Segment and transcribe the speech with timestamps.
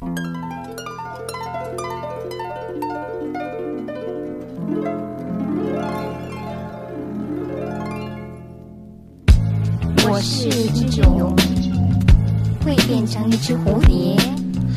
[0.00, 0.04] 我
[10.22, 11.34] 是一只蛹，
[12.64, 14.16] 会变成一只蝴蝶，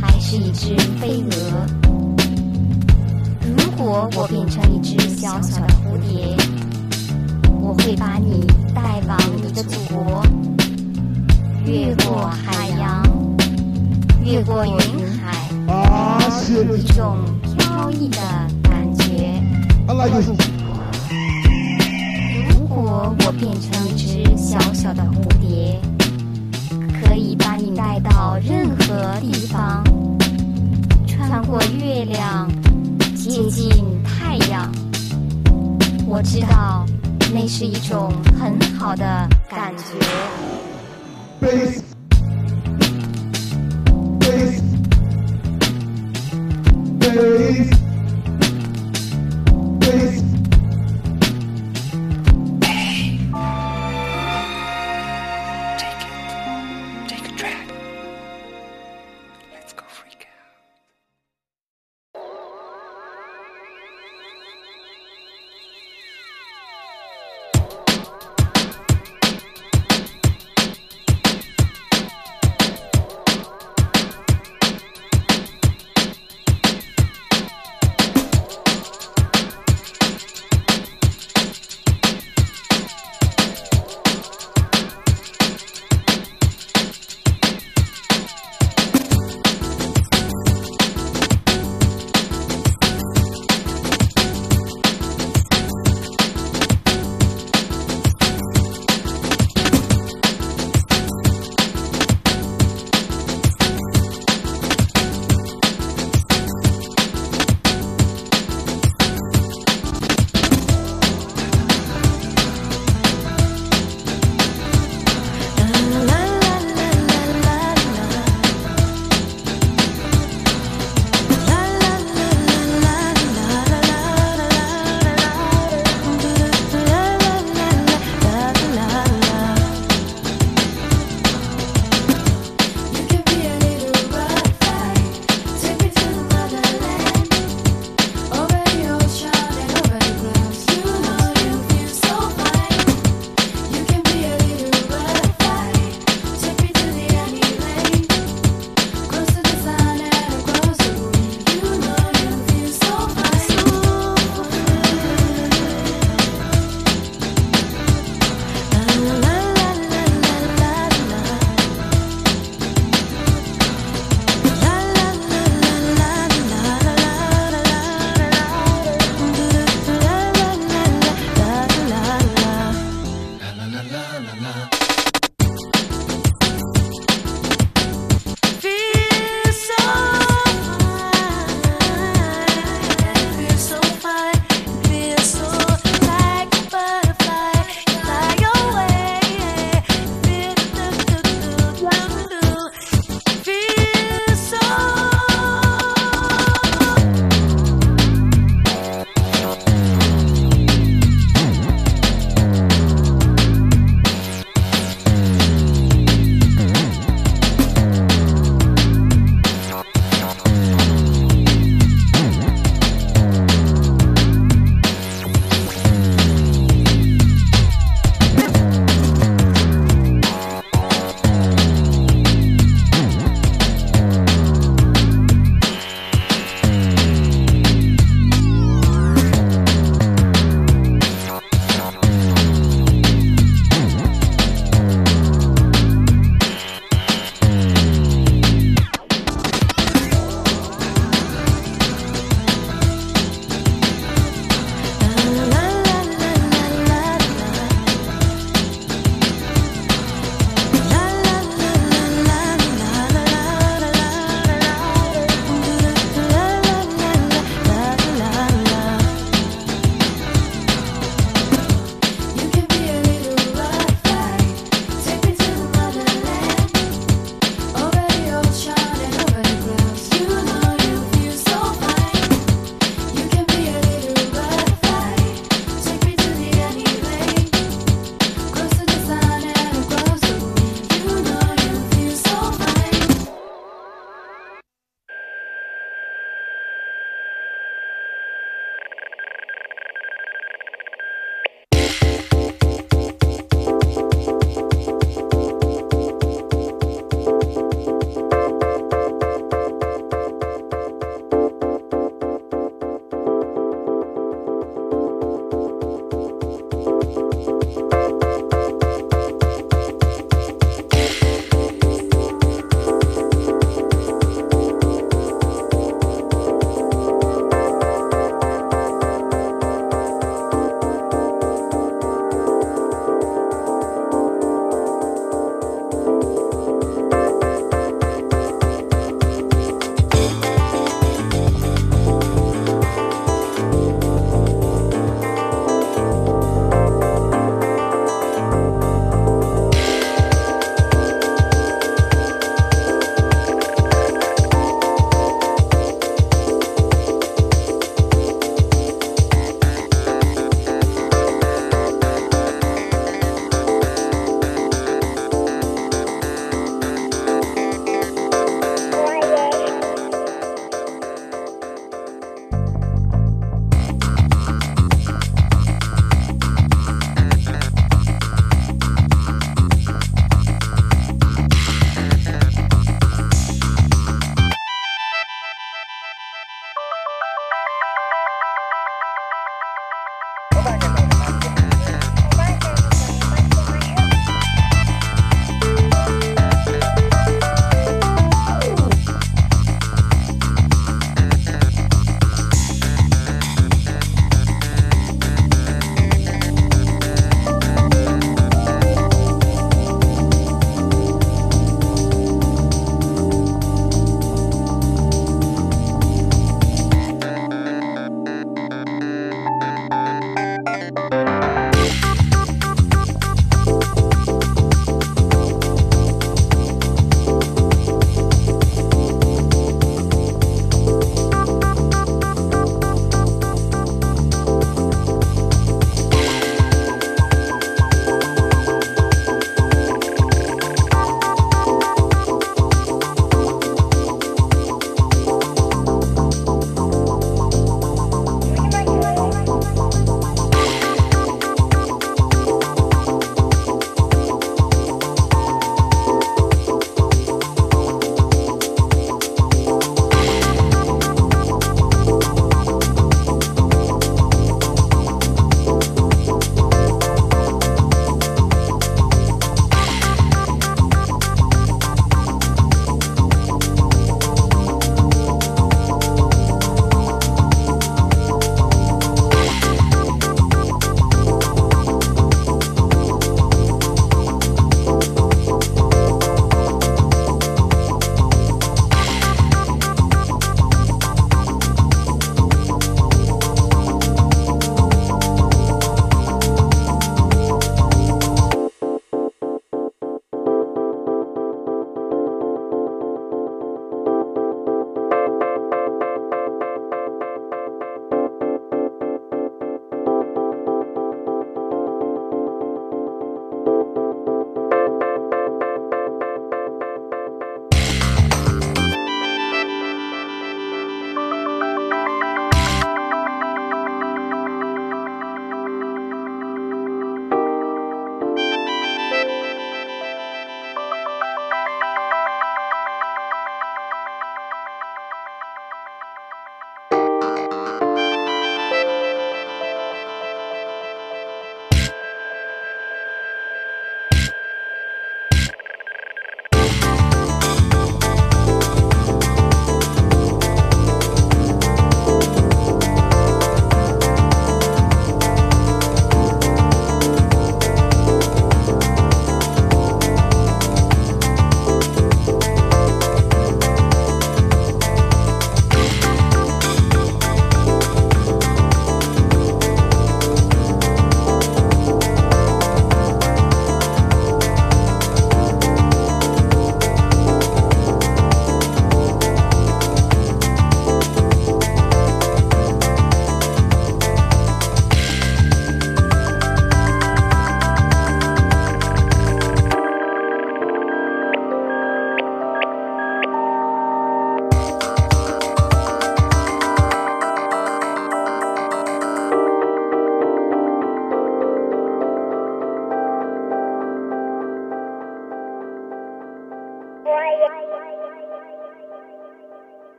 [0.00, 1.66] 还是一只飞蛾？
[3.42, 6.36] 如果我变成一只小小的蝴蝶，
[7.60, 10.24] 我会把你带往你的祖国，
[11.64, 13.02] 越过海洋，
[14.30, 14.72] 越过云
[15.24, 17.16] 海，啊，谢一种
[17.56, 18.18] 飘逸的
[18.62, 19.42] 感觉。
[22.50, 25.80] 如果我变成一只小小的蝴蝶，
[27.00, 29.82] 可以把你带到任何地方，
[31.06, 32.46] 穿过月亮，
[33.16, 34.70] 接近太阳。
[36.06, 36.84] 我知道，
[37.32, 39.94] 那是一种很好的感觉。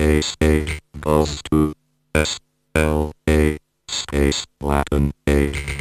[0.00, 1.72] A space goes to
[2.14, 2.38] S
[2.76, 5.77] L A space Latin A.